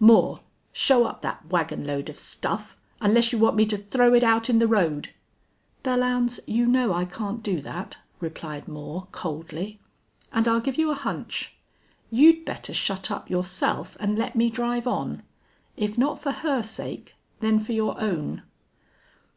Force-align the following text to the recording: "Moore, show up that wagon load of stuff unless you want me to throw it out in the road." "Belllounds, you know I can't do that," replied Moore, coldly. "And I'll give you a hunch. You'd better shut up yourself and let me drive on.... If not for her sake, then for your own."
"Moore, 0.00 0.40
show 0.72 1.06
up 1.06 1.22
that 1.22 1.48
wagon 1.48 1.86
load 1.86 2.08
of 2.08 2.18
stuff 2.18 2.76
unless 3.00 3.32
you 3.32 3.38
want 3.38 3.54
me 3.54 3.64
to 3.64 3.78
throw 3.78 4.12
it 4.12 4.24
out 4.24 4.50
in 4.50 4.58
the 4.58 4.66
road." 4.66 5.10
"Belllounds, 5.84 6.40
you 6.48 6.66
know 6.66 6.92
I 6.92 7.04
can't 7.04 7.44
do 7.44 7.60
that," 7.60 7.98
replied 8.18 8.66
Moore, 8.66 9.06
coldly. 9.12 9.78
"And 10.32 10.48
I'll 10.48 10.58
give 10.58 10.78
you 10.78 10.90
a 10.90 10.96
hunch. 10.96 11.54
You'd 12.10 12.44
better 12.44 12.74
shut 12.74 13.08
up 13.12 13.30
yourself 13.30 13.96
and 14.00 14.18
let 14.18 14.34
me 14.34 14.50
drive 14.50 14.88
on.... 14.88 15.22
If 15.76 15.96
not 15.96 16.18
for 16.20 16.32
her 16.32 16.60
sake, 16.64 17.14
then 17.38 17.60
for 17.60 17.72
your 17.72 17.94
own." 18.00 18.42